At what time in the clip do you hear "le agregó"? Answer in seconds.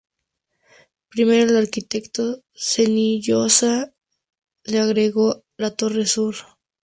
4.63-5.43